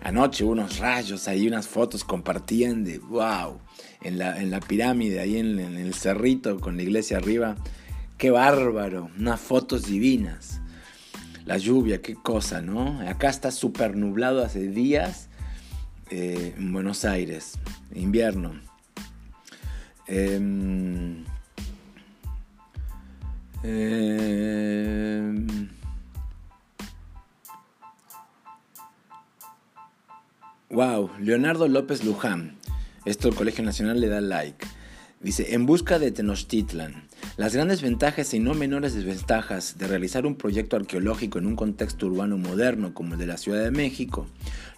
Anoche 0.00 0.44
unos 0.44 0.78
rayos 0.78 1.26
ahí, 1.26 1.48
unas 1.48 1.66
fotos 1.66 2.04
compartían 2.04 2.84
de 2.84 2.98
wow. 3.00 3.58
En 4.02 4.18
la, 4.18 4.40
en 4.40 4.52
la 4.52 4.60
pirámide, 4.60 5.18
ahí 5.18 5.38
en, 5.38 5.58
en 5.58 5.76
el 5.76 5.94
cerrito 5.94 6.60
con 6.60 6.76
la 6.76 6.84
iglesia 6.84 7.16
arriba. 7.16 7.56
Qué 8.16 8.30
bárbaro. 8.30 9.10
Unas 9.18 9.40
fotos 9.40 9.86
divinas. 9.86 10.60
La 11.46 11.58
lluvia, 11.58 12.02
qué 12.02 12.16
cosa, 12.16 12.60
¿no? 12.60 13.00
Acá 13.08 13.28
está 13.28 13.52
súper 13.52 13.96
nublado 13.96 14.44
hace 14.44 14.66
días 14.66 15.28
eh, 16.10 16.54
en 16.58 16.72
Buenos 16.72 17.04
Aires, 17.04 17.56
invierno. 17.94 18.60
Em, 20.08 21.24
em, 23.62 25.46
wow, 30.70 31.12
Leonardo 31.20 31.68
López 31.68 32.02
Luján. 32.04 32.56
Esto 33.04 33.28
el 33.28 33.36
Colegio 33.36 33.62
Nacional 33.62 34.00
le 34.00 34.08
da 34.08 34.20
like. 34.20 34.66
Dice, 35.20 35.54
en 35.54 35.64
busca 35.64 35.98
de 35.98 36.12
Tenochtitlan. 36.12 37.04
Las 37.36 37.54
grandes 37.54 37.80
ventajas 37.80 38.34
y 38.34 38.38
no 38.38 38.54
menores 38.54 38.94
desventajas 38.94 39.78
de 39.78 39.88
realizar 39.88 40.26
un 40.26 40.36
proyecto 40.36 40.76
arqueológico 40.76 41.38
en 41.38 41.46
un 41.46 41.56
contexto 41.56 42.06
urbano 42.06 42.36
moderno 42.36 42.92
como 42.92 43.14
el 43.14 43.18
de 43.18 43.26
la 43.26 43.38
Ciudad 43.38 43.64
de 43.64 43.70
México, 43.70 44.26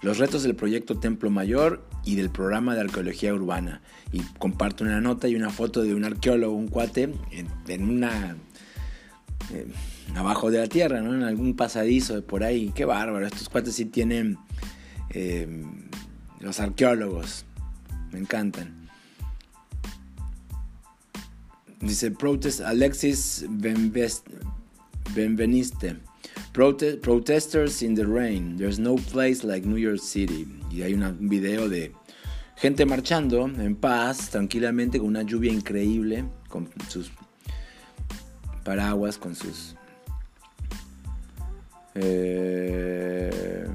los 0.00 0.18
retos 0.18 0.44
del 0.44 0.54
proyecto 0.54 1.00
Templo 1.00 1.28
Mayor 1.30 1.84
y 2.04 2.14
del 2.14 2.30
programa 2.30 2.74
de 2.74 2.82
arqueología 2.82 3.34
urbana. 3.34 3.82
Y 4.12 4.20
comparto 4.38 4.84
una 4.84 5.00
nota 5.00 5.26
y 5.28 5.34
una 5.34 5.50
foto 5.50 5.82
de 5.82 5.94
un 5.94 6.04
arqueólogo, 6.04 6.54
un 6.54 6.68
cuate, 6.68 7.12
en, 7.66 7.82
una... 7.82 8.36
Eh, 9.52 9.66
abajo 10.14 10.50
de 10.50 10.58
la 10.58 10.68
tierra, 10.68 11.00
¿no? 11.00 11.14
En 11.14 11.22
algún 11.24 11.56
pasadizo 11.56 12.14
de 12.14 12.22
por 12.22 12.44
ahí. 12.44 12.72
Qué 12.74 12.84
bárbaro, 12.84 13.26
estos 13.26 13.48
cuates 13.48 13.74
sí 13.74 13.86
tienen... 13.86 14.38
Eh, 15.10 15.64
los 16.40 16.60
arqueólogos, 16.60 17.44
me 18.12 18.20
encantan. 18.20 18.77
Dice 21.80 22.10
protest 22.10 22.60
Alexis 22.60 23.44
Benveniste. 25.14 25.96
protesters 27.02 27.82
in 27.82 27.94
the 27.94 28.04
rain. 28.04 28.56
There's 28.56 28.78
no 28.78 28.96
place 28.96 29.44
like 29.44 29.64
New 29.66 29.76
York 29.76 30.00
City. 30.00 30.46
Y 30.70 30.82
hay 30.82 30.94
un 30.94 31.28
video 31.28 31.68
de 31.68 31.92
gente 32.56 32.84
marchando 32.84 33.44
en 33.46 33.76
paz, 33.76 34.30
tranquilamente, 34.30 34.98
con 34.98 35.08
una 35.08 35.22
lluvia 35.22 35.52
increíble, 35.52 36.24
con 36.48 36.68
sus 36.88 37.10
paraguas, 38.64 39.16
con 39.16 39.34
sus... 39.34 39.76
Eh, 41.94 43.66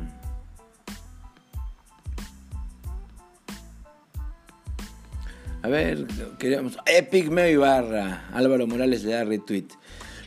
A 5.63 5.70
ver, 5.70 6.05
queríamos. 6.39 6.77
Epic 6.86 7.29
Meo 7.29 7.50
Ibarra. 7.50 8.27
Álvaro 8.34 8.67
Morales 8.67 9.05
le 9.05 9.13
da 9.13 9.24
retweet. 9.24 9.67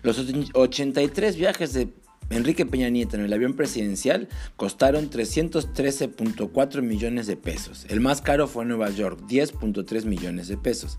Los 0.02 0.19
83 0.55 1.37
viajes 1.37 1.75
de 1.75 1.88
Enrique 2.31 2.64
Peña 2.64 2.88
Nieto 2.88 3.16
en 3.16 3.25
el 3.25 3.33
avión 3.35 3.55
presidencial 3.55 4.28
costaron 4.57 5.11
313.4 5.11 6.81
millones 6.81 7.26
de 7.26 7.37
pesos. 7.37 7.85
El 7.90 8.00
más 8.00 8.23
caro 8.23 8.49
fue 8.49 8.64
Nueva 8.64 8.88
York, 8.88 9.21
10.3 9.28 10.07
millones 10.07 10.49
de 10.49 10.57
pesos. 10.57 10.99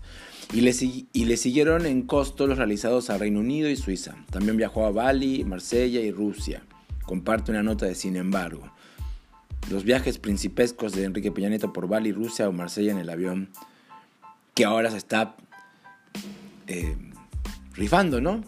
Y 0.52 0.60
le, 0.60 0.72
y 1.12 1.24
le 1.24 1.36
siguieron 1.36 1.84
en 1.84 2.02
costo 2.02 2.46
los 2.46 2.58
realizados 2.58 3.10
a 3.10 3.18
Reino 3.18 3.40
Unido 3.40 3.68
y 3.68 3.74
Suiza. 3.76 4.14
También 4.30 4.56
viajó 4.56 4.86
a 4.86 4.92
Bali, 4.92 5.42
Marsella 5.42 6.00
y 6.00 6.12
Rusia. 6.12 6.62
Comparte 7.02 7.50
una 7.50 7.64
nota 7.64 7.86
de 7.86 7.96
sin 7.96 8.14
embargo. 8.14 8.70
Los 9.68 9.82
viajes 9.82 10.18
principescos 10.18 10.92
de 10.92 11.04
Enrique 11.04 11.32
Peña 11.32 11.48
Nieto 11.48 11.72
por 11.72 11.88
Bali, 11.88 12.12
Rusia 12.12 12.48
o 12.48 12.52
Marsella 12.52 12.92
en 12.92 12.98
el 12.98 13.10
avión 13.10 13.50
que 14.58 14.64
ahora 14.64 14.90
se 14.90 14.96
está 14.96 15.36
eh, 16.66 16.96
rifando, 17.74 18.20
¿no? 18.20 18.42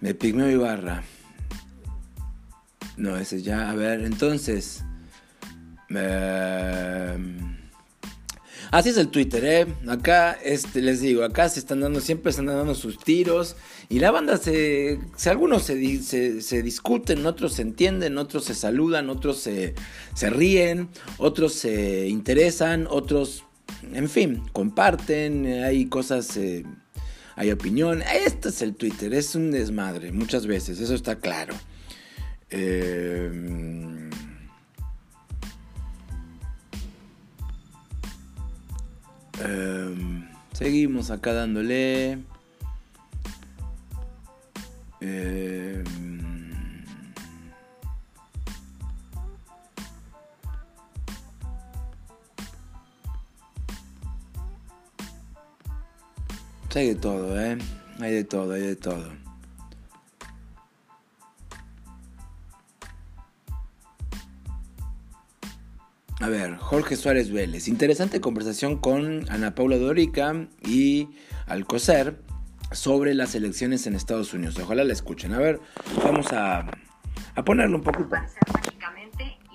Me 0.00 0.14
Pigmeo 0.14 0.48
Ibarra. 0.48 1.02
No, 2.96 3.16
ese 3.16 3.42
ya. 3.42 3.68
A 3.68 3.74
ver, 3.74 4.02
entonces. 4.02 4.84
Em, 5.88 7.56
así 8.72 8.88
es 8.88 8.96
el 8.96 9.08
Twitter, 9.08 9.44
¿eh? 9.44 9.66
Acá, 9.86 10.32
este, 10.42 10.82
les 10.82 11.00
digo, 11.00 11.22
acá 11.22 11.48
se 11.48 11.60
están 11.60 11.80
dando, 11.80 12.00
siempre 12.00 12.32
se 12.32 12.40
están 12.40 12.56
dando 12.56 12.74
sus 12.74 12.98
tiros. 12.98 13.54
Y 13.88 14.00
la 14.00 14.10
banda 14.10 14.36
se. 14.38 14.98
algunos 15.26 15.62
se, 15.62 15.76
discuten, 15.76 17.24
otros 17.26 17.52
se 17.52 17.62
entienden, 17.62 18.18
otros 18.18 18.46
se 18.46 18.54
saludan, 18.54 19.10
otros 19.10 19.38
se, 19.38 19.74
se 20.14 20.30
ríen, 20.30 20.88
otros 21.18 21.52
se 21.52 22.08
interesan, 22.08 22.88
otros. 22.90 23.44
En 23.92 24.08
fin, 24.08 24.42
comparten, 24.52 25.46
hay 25.62 25.86
cosas. 25.86 26.36
Eh, 26.36 26.64
hay 27.36 27.50
opinión. 27.50 28.02
Este 28.02 28.48
es 28.48 28.62
el 28.62 28.74
Twitter, 28.74 29.14
es 29.14 29.34
un 29.34 29.50
desmadre, 29.50 30.12
muchas 30.12 30.46
veces, 30.46 30.80
eso 30.80 30.94
está 30.94 31.16
claro. 31.16 31.54
Eh, 32.50 33.30
Seguimos 40.62 41.10
acá 41.10 41.32
dándole. 41.32 42.18
Eh... 45.00 45.82
Hay 56.74 56.88
de 56.88 56.94
todo, 56.94 57.40
¿eh? 57.40 57.58
Hay 57.98 58.12
de 58.12 58.24
todo, 58.24 58.52
hay 58.52 58.62
de 58.62 58.76
todo. 58.76 59.31
A 66.22 66.28
ver, 66.28 66.56
Jorge 66.56 66.94
Suárez 66.94 67.32
Vélez. 67.32 67.66
Interesante 67.66 68.20
conversación 68.20 68.78
con 68.78 69.28
Ana 69.28 69.56
Paula 69.56 69.76
Dorica 69.76 70.46
y 70.60 71.08
Alcocer 71.48 72.22
sobre 72.70 73.12
las 73.14 73.34
elecciones 73.34 73.88
en 73.88 73.96
Estados 73.96 74.32
Unidos. 74.32 74.56
Ojalá 74.60 74.84
la 74.84 74.92
escuchen. 74.92 75.34
A 75.34 75.38
ver, 75.38 75.58
vamos 76.04 76.32
a, 76.32 76.60
a 77.34 77.44
ponerlo 77.44 77.78
un 77.78 77.82
poco. 77.82 78.08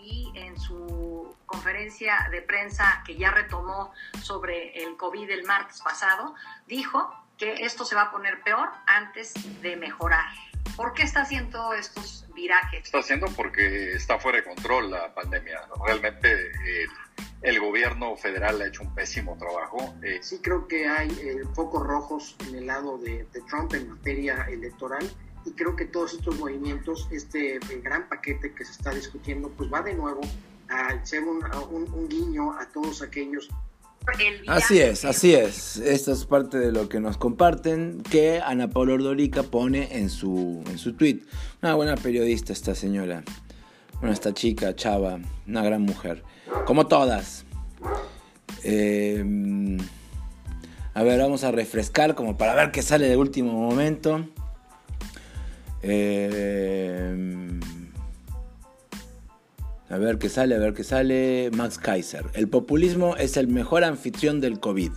Y 0.03 0.29
en 0.35 0.59
su 0.59 1.33
conferencia 1.45 2.27
de 2.31 2.41
prensa 2.41 3.01
que 3.05 3.15
ya 3.15 3.31
retomó 3.31 3.93
sobre 4.21 4.83
el 4.83 4.97
COVID 4.97 5.29
el 5.29 5.45
martes 5.45 5.79
pasado, 5.81 6.35
dijo 6.67 7.09
que 7.37 7.63
esto 7.63 7.85
se 7.85 7.95
va 7.95 8.03
a 8.03 8.11
poner 8.11 8.41
peor 8.43 8.67
antes 8.87 9.33
de 9.61 9.77
mejorar. 9.77 10.27
¿Por 10.77 10.93
qué 10.93 11.01
está 11.01 11.21
haciendo 11.21 11.73
estos 11.73 12.23
virajes? 12.35 12.85
Está 12.85 12.99
haciendo 12.99 13.25
porque 13.35 13.93
está 13.93 14.19
fuera 14.19 14.37
de 14.37 14.43
control 14.43 14.91
la 14.91 15.11
pandemia. 15.11 15.59
Realmente 15.83 16.31
el, 16.31 16.89
el, 17.41 17.59
gobierno 17.59 18.15
federal 18.15 18.61
ha 18.61 18.67
hecho 18.67 18.83
un 18.83 18.93
pésimo 18.93 19.35
trabajo. 19.39 19.95
Eh, 20.03 20.19
sí 20.21 20.37
creo 20.39 20.67
que 20.67 20.87
hay 20.87 21.09
eh, 21.09 21.41
focos 21.55 21.85
rojos 21.85 22.35
en 22.47 22.57
el 22.57 22.67
lado 22.67 22.99
de, 22.99 23.25
de, 23.33 23.41
Trump 23.49 23.73
en 23.73 23.89
materia 23.89 24.45
electoral 24.51 25.09
y 25.45 25.51
creo 25.53 25.75
que 25.75 25.85
todos 25.85 26.13
estos 26.13 26.37
movimientos, 26.37 27.07
este 27.11 27.57
gran 27.81 28.07
paquete 28.07 28.53
que 28.53 28.63
se 28.63 28.73
está 28.73 28.91
discutiendo, 28.91 29.49
pues 29.49 29.73
va 29.73 29.81
de 29.81 29.95
nuevo 29.95 30.21
a 30.69 31.03
ser 31.03 31.23
un, 31.23 31.43
un, 31.71 31.91
un 31.91 32.07
guiño 32.07 32.53
a 32.53 32.67
todos 32.67 33.01
aquellos 33.01 33.49
Así 34.47 34.79
es, 34.79 35.05
así 35.05 35.33
es. 35.33 35.77
Esto 35.77 36.13
es 36.13 36.25
parte 36.25 36.57
de 36.57 36.71
lo 36.71 36.87
que 36.87 36.99
nos 36.99 37.17
comparten 37.17 38.01
que 38.09 38.39
Ana 38.39 38.69
Paula 38.69 38.93
Ordorica 38.93 39.43
pone 39.43 39.97
en 39.97 40.09
su, 40.09 40.63
en 40.69 40.77
su 40.77 40.93
tweet. 40.93 41.21
Una 41.61 41.75
buena 41.75 41.95
periodista 41.95 42.53
esta 42.53 42.73
señora. 42.73 43.23
Bueno, 43.99 44.13
esta 44.13 44.33
chica, 44.33 44.75
chava, 44.75 45.19
una 45.45 45.63
gran 45.63 45.81
mujer. 45.81 46.23
Como 46.65 46.87
todas. 46.87 47.45
Eh, 48.63 49.77
a 50.93 51.03
ver, 51.03 51.19
vamos 51.19 51.43
a 51.43 51.51
refrescar 51.51 52.15
como 52.15 52.37
para 52.37 52.55
ver 52.55 52.71
qué 52.71 52.81
sale 52.81 53.07
de 53.07 53.17
último 53.17 53.53
momento. 53.53 54.25
Eh, 55.83 57.59
a 59.89 59.97
ver 59.97 60.17
qué 60.17 60.29
sale, 60.29 60.55
a 60.55 60.59
ver 60.59 60.73
qué 60.73 60.83
sale. 60.83 61.49
Max 61.53 61.77
Kaiser. 61.77 62.25
El 62.33 62.49
populismo 62.49 63.15
es 63.15 63.37
el 63.37 63.47
mejor 63.47 63.83
anfitrión 63.83 64.41
del 64.41 64.59
COVID. 64.59 64.91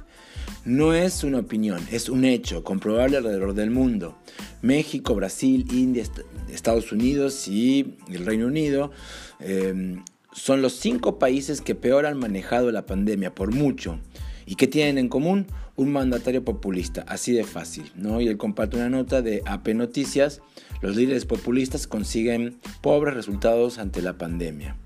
No 0.65 0.93
es 0.93 1.25
una 1.25 1.39
opinión, 1.39 1.81
es 1.91 2.09
un 2.09 2.25
hecho 2.25 2.65
comprobable 2.65 3.17
alrededor 3.17 3.55
del 3.55 3.71
mundo. 3.71 4.19
México, 4.63 5.15
Brasil, 5.15 5.67
India, 5.73 6.05
Estados 6.53 6.93
Unidos 6.93 7.49
y 7.49 7.97
el 8.09 8.27
Reino 8.27 8.47
Unido 8.47 8.91
eh, 9.39 9.97
son 10.33 10.61
los 10.61 10.75
cinco 10.75 11.19
países 11.19 11.61
que 11.61 11.75
peor 11.75 12.05
han 12.05 12.19
manejado 12.19 12.71
la 12.73 12.85
pandemia, 12.85 13.35
por 13.35 13.55
mucho. 13.55 13.99
¿Y 14.45 14.57
qué 14.57 14.67
tienen 14.67 14.99
en 14.99 15.09
común? 15.09 15.47
Un 15.77 15.93
mandatario 15.93 16.45
populista, 16.45 17.05
así 17.09 17.33
de 17.33 17.45
fácil. 17.45 17.91
¿no? 17.95 18.21
Y 18.21 18.29
él 18.29 18.37
comparte 18.37 18.77
una 18.77 18.91
nota 18.91 19.23
de 19.23 19.43
AP 19.47 19.69
Noticias 19.69 20.43
los 20.81 20.97
líderes 20.97 21.25
populistas 21.25 21.87
consiguen 21.87 22.59
pobres 22.81 23.15
resultados 23.15 23.79
ante 23.79 24.03
la 24.03 24.15
pandemia. 24.19 24.77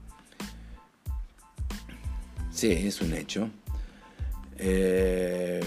Sí, 2.50 2.72
es 2.72 3.00
un 3.00 3.12
hecho. 3.14 3.50
Eh, 4.58 5.60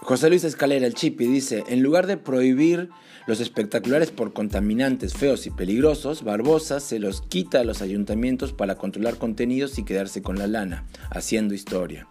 José 0.00 0.28
Luis 0.28 0.44
Escalera, 0.44 0.86
el 0.86 0.94
Chipi, 0.94 1.26
dice, 1.26 1.64
en 1.66 1.82
lugar 1.82 2.06
de 2.06 2.16
prohibir 2.16 2.90
los 3.26 3.40
espectaculares 3.40 4.10
por 4.10 4.32
contaminantes 4.32 5.14
feos 5.14 5.46
y 5.46 5.50
peligrosos, 5.50 6.24
Barbosa 6.24 6.78
se 6.78 6.98
los 6.98 7.22
quita 7.22 7.60
a 7.60 7.64
los 7.64 7.80
ayuntamientos 7.80 8.52
para 8.52 8.76
controlar 8.76 9.16
contenidos 9.16 9.78
y 9.78 9.84
quedarse 9.84 10.20
con 10.20 10.38
la 10.38 10.46
lana, 10.46 10.84
haciendo 11.10 11.54
historia. 11.54 12.06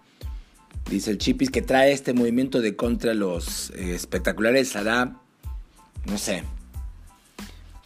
Dice 0.90 1.12
el 1.12 1.18
Chipis 1.18 1.50
que 1.50 1.62
trae 1.62 1.92
este 1.92 2.14
movimiento 2.14 2.62
de 2.62 2.76
contra 2.76 3.14
los 3.14 3.72
eh, 3.72 3.96
espectaculares 3.96 4.76
hará, 4.76 5.18
no 6.06 6.18
sé, 6.18 6.44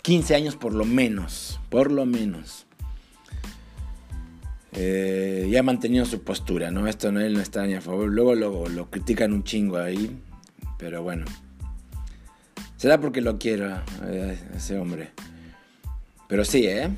15 0.01 0.35
años 0.35 0.55
por 0.55 0.73
lo 0.73 0.85
menos, 0.85 1.59
por 1.69 1.91
lo 1.91 2.05
menos. 2.05 2.65
Eh, 4.73 5.47
ya 5.49 5.61
ha 5.61 5.63
mantenido 5.63 6.05
su 6.05 6.23
postura, 6.23 6.69
¿no? 6.71 6.87
Esto 6.87 7.11
no, 7.11 7.19
él 7.19 7.33
no 7.33 7.41
está 7.41 7.65
ni 7.65 7.73
a 7.73 7.81
favor. 7.81 8.09
Luego 8.09 8.35
lo, 8.35 8.67
lo 8.67 8.89
critican 8.89 9.33
un 9.33 9.43
chingo 9.43 9.77
ahí, 9.77 10.15
pero 10.77 11.01
bueno. 11.01 11.25
Será 12.77 13.01
porque 13.01 13.21
lo 13.21 13.39
quiero 13.39 13.81
eh, 14.03 14.39
ese 14.55 14.77
hombre. 14.77 15.09
Pero 16.27 16.45
sí, 16.45 16.67
¿eh? 16.67 16.89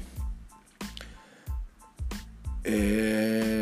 Eh... 2.63 3.58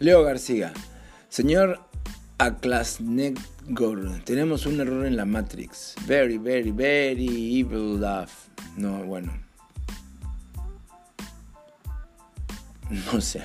Leo 0.00 0.22
García. 0.22 0.72
Señor 1.28 1.78
Aklasnegor, 2.38 4.24
tenemos 4.24 4.64
un 4.64 4.80
error 4.80 5.04
en 5.04 5.14
la 5.14 5.26
Matrix. 5.26 5.94
Very, 6.06 6.38
very, 6.38 6.70
very 6.70 7.60
evil 7.60 8.00
love. 8.00 8.32
No, 8.78 9.04
bueno. 9.04 9.38
No 12.88 13.20
sé. 13.20 13.42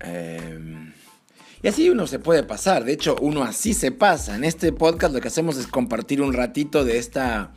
Em, 0.00 0.92
y 1.62 1.68
así 1.68 1.88
uno 1.88 2.06
se 2.06 2.18
puede 2.18 2.42
pasar. 2.42 2.84
De 2.84 2.92
hecho, 2.92 3.16
uno 3.22 3.42
así 3.42 3.72
se 3.72 3.90
pasa. 3.90 4.36
En 4.36 4.44
este 4.44 4.70
podcast 4.70 5.14
lo 5.14 5.22
que 5.22 5.28
hacemos 5.28 5.56
es 5.56 5.66
compartir 5.66 6.20
un 6.20 6.34
ratito 6.34 6.84
de 6.84 6.98
esta 6.98 7.54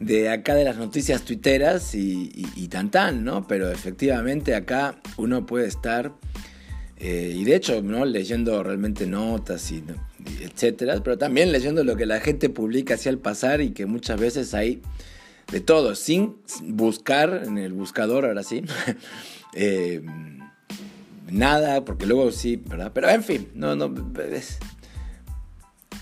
de 0.00 0.28
acá 0.28 0.54
de 0.54 0.64
las 0.64 0.76
noticias 0.76 1.22
tuiteras 1.22 1.94
y, 1.94 2.30
y, 2.54 2.68
tan 2.68 2.90
tan, 2.90 3.24
¿no? 3.24 3.46
Pero 3.46 3.70
efectivamente 3.70 4.54
acá 4.54 5.00
uno 5.16 5.44
puede 5.44 5.66
estar, 5.66 6.12
eh, 6.98 7.32
y 7.34 7.44
de 7.44 7.56
hecho, 7.56 7.82
¿no? 7.82 8.04
Leyendo 8.04 8.62
realmente 8.62 9.06
notas 9.06 9.70
y, 9.72 9.82
etcétera, 10.40 11.00
pero 11.02 11.18
también 11.18 11.50
leyendo 11.52 11.82
lo 11.84 11.96
que 11.96 12.06
la 12.06 12.20
gente 12.20 12.48
publica 12.48 12.94
hacia 12.94 13.10
el 13.10 13.18
pasar 13.18 13.60
y 13.60 13.70
que 13.70 13.86
muchas 13.86 14.20
veces 14.20 14.54
hay 14.54 14.82
de 15.50 15.60
todo, 15.60 15.94
sin 15.94 16.36
buscar 16.62 17.42
en 17.46 17.58
el 17.58 17.72
buscador, 17.72 18.26
ahora 18.26 18.42
sí, 18.42 18.62
eh, 19.54 20.02
nada, 21.30 21.84
porque 21.84 22.06
luego 22.06 22.30
sí, 22.30 22.56
¿verdad? 22.56 22.92
Pero 22.94 23.08
en 23.08 23.24
fin, 23.24 23.48
no, 23.54 23.74
no, 23.74 23.94
es, 24.30 24.58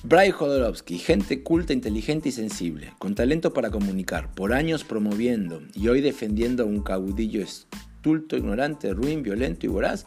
Bray 0.09 0.31
Jodorowsky, 0.31 0.99
gente 0.99 1.43
culta, 1.43 1.73
inteligente 1.73 2.29
y 2.29 2.33
sensible, 2.33 2.93
con 3.01 3.17
talento 3.17 3.53
para 3.53 3.73
comunicar, 3.73 4.33
por 4.37 4.53
años 4.53 4.85
promoviendo 4.85 5.61
y 5.75 5.89
hoy 5.89 6.01
defendiendo 6.01 6.63
a 6.63 6.67
un 6.67 6.81
caudillo 6.81 7.43
estulto, 7.43 8.37
ignorante, 8.37 8.95
ruin, 8.95 9.25
violento 9.25 9.67
y 9.67 9.69
voraz 9.69 10.07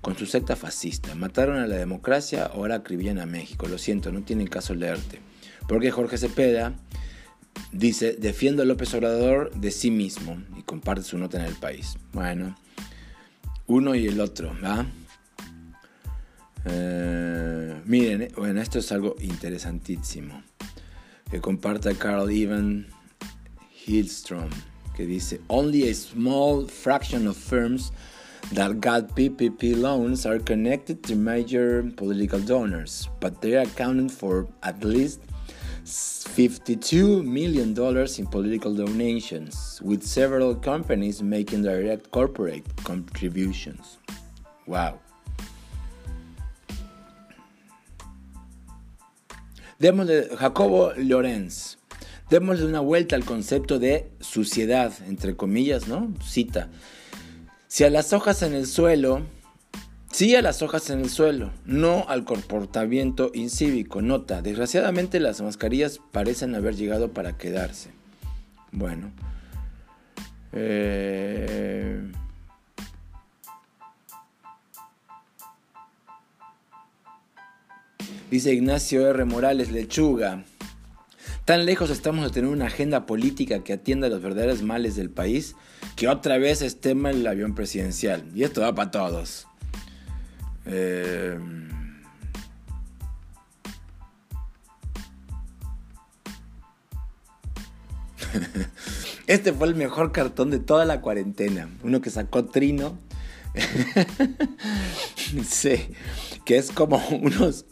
con 0.00 0.18
su 0.18 0.26
secta 0.26 0.56
fascista. 0.56 1.14
Mataron 1.14 1.58
a 1.58 1.68
la 1.68 1.76
democracia, 1.76 2.46
ahora 2.46 2.74
acribillan 2.74 3.20
a 3.20 3.26
México. 3.26 3.68
Lo 3.68 3.78
siento, 3.78 4.10
no 4.10 4.22
tienen 4.22 4.48
caso 4.48 4.74
leerte. 4.74 5.20
Porque 5.68 5.92
Jorge 5.92 6.18
Cepeda 6.18 6.74
dice, 7.70 8.16
defiendo 8.18 8.64
a 8.64 8.66
López 8.66 8.92
Obrador 8.94 9.54
de 9.54 9.70
sí 9.70 9.92
mismo 9.92 10.42
y 10.58 10.62
comparte 10.62 11.04
su 11.04 11.18
nota 11.18 11.38
en 11.38 11.44
el 11.44 11.54
país. 11.54 11.94
Bueno, 12.12 12.56
uno 13.68 13.94
y 13.94 14.08
el 14.08 14.18
otro, 14.20 14.56
¿va? 14.60 14.86
Eh, 16.68 17.80
miren, 17.84 18.22
eh, 18.22 18.32
bueno, 18.36 18.60
esto 18.60 18.80
es 18.80 18.90
algo 18.90 19.14
interesantísimo 19.20 20.42
que 21.30 21.40
comparte 21.40 21.94
Carl 21.94 22.30
Ivan 22.30 22.86
Hillstrom, 23.86 24.50
que 24.96 25.06
dice, 25.06 25.40
Only 25.48 25.88
a 25.88 25.94
small 25.94 26.66
fraction 26.66 27.28
of 27.28 27.36
firms 27.36 27.92
that 28.52 28.80
got 28.80 29.14
PPP 29.14 29.76
loans 29.76 30.26
are 30.26 30.38
connected 30.38 31.02
to 31.04 31.14
major 31.14 31.84
political 31.96 32.40
donors, 32.40 33.08
but 33.20 33.40
they 33.40 33.54
accounted 33.54 34.10
for 34.10 34.48
at 34.62 34.82
least 34.82 35.20
$52 35.84 37.24
million 37.24 37.76
in 38.18 38.26
political 38.26 38.74
donations, 38.74 39.80
with 39.84 40.02
several 40.02 40.54
companies 40.54 41.22
making 41.22 41.62
direct 41.62 42.10
corporate 42.10 42.64
contributions. 42.82 43.98
Wow. 44.66 44.98
Démosle, 49.78 50.28
Jacobo 50.36 50.92
Lorenz, 50.96 51.78
démosle 52.30 52.66
una 52.66 52.80
vuelta 52.80 53.16
al 53.16 53.24
concepto 53.24 53.78
de 53.78 54.10
suciedad, 54.20 54.92
entre 55.06 55.36
comillas, 55.36 55.88
¿no? 55.88 56.14
Cita. 56.24 56.68
Si 57.68 57.84
a 57.84 57.90
las 57.90 58.12
hojas 58.12 58.42
en 58.42 58.54
el 58.54 58.66
suelo, 58.66 59.22
Sí 60.16 60.34
a 60.34 60.40
las 60.40 60.62
hojas 60.62 60.88
en 60.88 61.00
el 61.00 61.10
suelo, 61.10 61.50
no 61.66 62.06
al 62.08 62.24
comportamiento 62.24 63.30
incívico. 63.34 64.00
Nota, 64.00 64.40
desgraciadamente 64.40 65.20
las 65.20 65.42
mascarillas 65.42 66.00
parecen 66.10 66.54
haber 66.54 66.74
llegado 66.74 67.10
para 67.10 67.36
quedarse. 67.36 67.90
Bueno. 68.72 69.10
Eh... 70.54 72.00
Dice 78.30 78.52
Ignacio 78.52 79.08
R. 79.08 79.24
Morales 79.24 79.70
Lechuga. 79.70 80.44
Tan 81.44 81.64
lejos 81.64 81.90
estamos 81.90 82.24
de 82.24 82.30
tener 82.30 82.50
una 82.50 82.66
agenda 82.66 83.06
política 83.06 83.62
que 83.62 83.72
atienda 83.72 84.08
los 84.08 84.20
verdaderos 84.20 84.62
males 84.62 84.96
del 84.96 85.10
país 85.10 85.54
que 85.94 86.08
otra 86.08 86.36
vez 86.36 86.60
es 86.60 86.80
tema 86.80 87.10
el 87.10 87.24
avión 87.24 87.54
presidencial. 87.54 88.24
Y 88.34 88.42
esto 88.42 88.62
va 88.62 88.74
para 88.74 88.90
todos. 88.90 89.46
Eh, 90.64 91.38
este 99.28 99.52
fue 99.52 99.68
el 99.68 99.76
mejor 99.76 100.10
cartón 100.10 100.50
de 100.50 100.58
toda 100.58 100.84
la 100.84 101.00
cuarentena. 101.00 101.70
Uno 101.84 102.00
que 102.00 102.10
sacó 102.10 102.46
Trino. 102.46 102.98
sí, 105.48 105.94
que 106.44 106.58
es 106.58 106.72
como 106.72 106.98
unos 107.22 107.66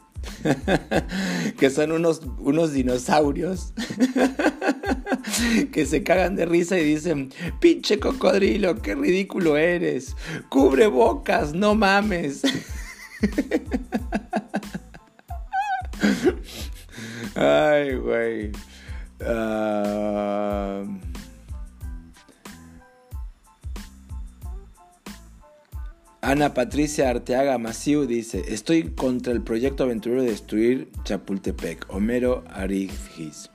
que 1.59 1.71
son 1.71 1.93
unos, 1.93 2.23
unos 2.39 2.73
dinosaurios 2.73 3.73
que 5.73 5.87
se 5.87 6.03
cagan 6.03 6.37
de 6.37 6.47
risa 6.47 6.79
y 6.79 6.85
dicen, 6.85 7.31
pinche 7.61 7.99
cocodrilo, 7.99 8.81
qué 8.83 8.95
ridículo 8.95 9.57
eres, 9.57 10.17
cubre 10.49 10.87
bocas, 10.87 11.55
no 11.55 11.75
mames. 11.75 12.43
Ay, 17.35 17.97
güey. 17.97 18.53
Ah... 19.21 20.85
Ana 26.25 26.55
Patricia 26.55 27.11
Arteaga 27.11 27.59
Masiu 27.59 28.07
dice, 28.07 28.45
estoy 28.49 28.85
contra 28.95 29.31
el 29.31 29.43
proyecto 29.43 29.85
aventurero 29.85 30.23
de 30.23 30.31
destruir 30.31 30.89
Chapultepec. 31.05 31.85
Homero 31.91 32.45
Arigis. 32.49 33.51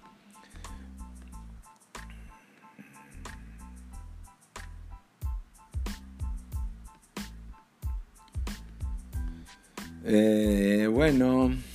Eh, 10.06 10.88
bueno. 10.92 11.69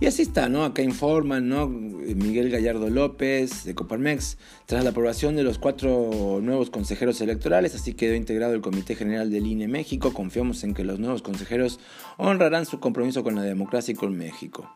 Y 0.00 0.06
así 0.06 0.22
está, 0.22 0.48
¿no? 0.48 0.64
Acá 0.64 0.80
informan, 0.80 1.50
¿no? 1.50 1.68
Miguel 1.68 2.48
Gallardo 2.48 2.88
López 2.88 3.64
de 3.64 3.74
Coparmex, 3.74 4.38
tras 4.64 4.82
la 4.82 4.90
aprobación 4.90 5.36
de 5.36 5.42
los 5.42 5.58
cuatro 5.58 6.40
nuevos 6.42 6.70
consejeros 6.70 7.20
electorales, 7.20 7.74
así 7.74 7.92
quedó 7.92 8.14
integrado 8.14 8.54
el 8.54 8.62
Comité 8.62 8.94
General 8.94 9.30
del 9.30 9.46
INE 9.46 9.68
México. 9.68 10.14
Confiamos 10.14 10.64
en 10.64 10.72
que 10.72 10.84
los 10.84 10.98
nuevos 10.98 11.20
consejeros 11.20 11.80
honrarán 12.16 12.64
su 12.64 12.80
compromiso 12.80 13.22
con 13.22 13.34
la 13.34 13.42
democracia 13.42 13.92
y 13.92 13.94
con 13.94 14.16
México. 14.16 14.74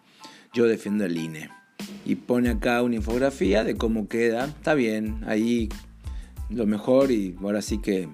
Yo 0.53 0.67
defiendo 0.67 1.07
el 1.07 1.17
INE. 1.17 1.49
Y 2.05 2.17
pone 2.17 2.51
acá 2.51 2.83
una 2.83 2.97
infografía 2.97 3.65
de 3.65 3.77
cómo 3.77 4.09
queda. 4.09 4.45
Está 4.45 4.75
bien, 4.75 5.25
ahí 5.27 5.71
lo 6.51 6.67
mejor 6.67 7.11
y 7.11 7.35
ahora 7.43 7.63
sí 7.63 7.79
que 7.79 8.11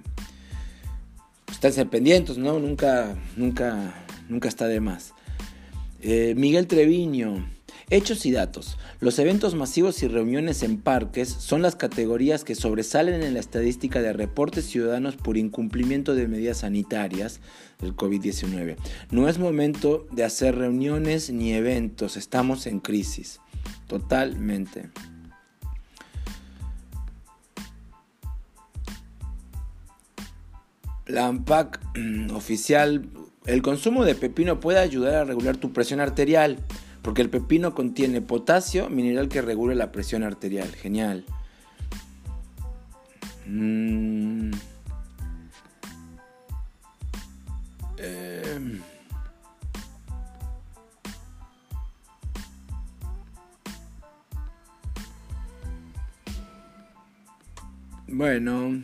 están 1.51 1.89
pendientes, 1.89 2.39
¿no? 2.39 2.61
Nunca, 2.61 3.17
nunca, 3.37 3.95
nunca 4.29 4.49
está 4.49 4.69
de 4.69 4.79
más. 4.79 5.13
Eh, 6.03 6.35
Miguel 6.37 6.67
Treviño. 6.67 7.47
Hechos 7.91 8.25
y 8.25 8.31
datos. 8.31 8.79
Los 9.01 9.19
eventos 9.19 9.55
masivos 9.55 10.03
y 10.03 10.09
reuniones 10.09 10.63
en 10.63 10.81
parques 10.81 11.29
son 11.29 11.61
las 11.61 11.75
categorías 11.77 12.45
que 12.45 12.55
sobresalen 12.55 13.23
en 13.23 13.35
la 13.35 13.41
estadística 13.41 14.01
de 14.01 14.13
reportes 14.13 14.65
ciudadanos 14.65 15.17
por 15.17 15.37
incumplimiento 15.37 16.15
de 16.15 16.29
medidas 16.29 16.59
sanitarias 16.59 17.41
del 17.81 17.97
COVID-19. 17.97 18.77
No 19.11 19.29
es 19.29 19.39
momento 19.39 20.07
de 20.13 20.25
hacer 20.25 20.57
reuniones 20.57 21.31
ni 21.31 21.53
eventos, 21.53 22.17
estamos 22.17 22.67
en 22.67 22.81
crisis. 22.81 23.41
Totalmente. 23.89 24.89
La 31.07 31.27
AMPAC 31.27 31.81
mm, 31.97 32.31
oficial 32.31 33.11
el 33.47 33.63
consumo 33.63 34.05
de 34.05 34.15
pepino 34.15 34.61
puede 34.61 34.79
ayudar 34.79 35.15
a 35.15 35.25
regular 35.25 35.57
tu 35.57 35.73
presión 35.73 36.01
arterial, 36.01 36.59
porque 37.03 37.23
el 37.23 37.31
pepino 37.31 37.75
contiene 37.75 38.21
potasio, 38.21 38.91
mineral 38.91 39.29
que 39.29 39.43
regula 39.43 39.75
la 39.75 39.93
presión 39.93 40.23
arterial. 40.23 40.69
Genial. 40.69 41.25
Mm. 43.47 44.51
Em. 47.99 48.81
Bueno, 58.07 58.83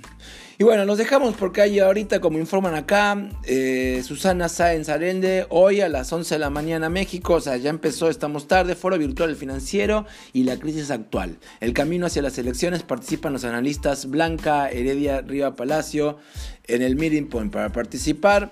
y 0.59 0.65
bueno, 0.65 0.85
los 0.85 0.97
dejamos 0.97 1.35
porque 1.35 1.61
hay 1.61 1.79
ahorita, 1.79 2.21
como 2.21 2.39
informan 2.39 2.75
acá, 2.75 3.29
eh, 3.45 4.03
Susana 4.05 4.49
Sáenz 4.49 4.89
Arende, 4.89 5.47
hoy 5.51 5.83
a 5.83 5.89
las 5.89 6.13
11 6.13 6.37
de 6.37 6.39
la 6.39 6.51
mañana 6.51 6.89
México, 6.89 7.35
o 7.35 7.41
sea, 7.41 7.57
ya 7.59 7.71
empezó, 7.71 8.09
estamos 8.09 8.49
tarde, 8.49 8.75
Foro 8.75 8.97
Virtual 8.97 9.37
Financiero 9.37 10.07
y 10.33 10.45
la 10.45 10.59
crisis 10.59 10.91
actual. 10.91 11.39
El 11.61 11.75
camino 11.75 12.07
hacia 12.07 12.23
las 12.23 12.39
elecciones 12.39 12.83
participan 12.83 13.35
los 13.35 13.45
analistas 13.45 14.07
Blanca, 14.09 14.71
Heredia, 14.71 15.21
Riva 15.21 15.57
Palacio 15.57 16.19
en 16.65 16.81
el 16.81 16.97
Meeting 16.97 17.29
Point 17.29 17.53
para 17.53 17.71
participar. 17.71 18.51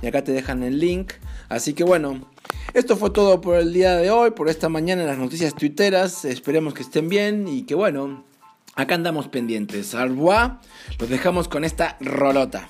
Y 0.00 0.06
acá 0.06 0.24
te 0.24 0.32
dejan 0.32 0.62
el 0.62 0.78
link. 0.80 1.12
Así 1.48 1.74
que 1.74 1.84
bueno, 1.84 2.30
esto 2.74 2.96
fue 2.96 3.10
todo 3.10 3.42
por 3.42 3.56
el 3.56 3.74
día 3.74 3.96
de 3.96 4.10
hoy, 4.10 4.30
por 4.30 4.48
esta 4.48 4.70
mañana 4.70 5.02
en 5.02 5.08
las 5.08 5.18
noticias 5.18 5.54
tuiteras. 5.54 6.24
Esperemos 6.24 6.72
que 6.72 6.82
estén 6.82 7.08
bien 7.10 7.46
y 7.46 7.64
que 7.64 7.74
bueno, 7.74 8.24
Acá 8.74 8.94
andamos 8.94 9.28
pendientes. 9.28 9.94
Arbois, 9.94 10.52
los 10.98 11.08
dejamos 11.08 11.48
con 11.48 11.64
esta 11.64 11.96
rolota. 12.00 12.68